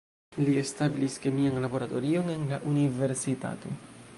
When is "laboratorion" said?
1.65-2.33